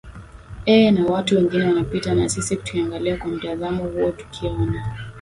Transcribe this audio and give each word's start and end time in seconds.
ee 0.67 0.91
na 0.91 1.05
watu 1.05 1.35
wengine 1.35 1.63
wanapita 1.65 2.15
na 2.15 2.29
sisi 2.29 2.55
tukiangalia 2.55 3.17
kwa 3.17 3.27
mtazamo 3.27 3.83
huo 3.83 4.11
tukiona 4.11 4.97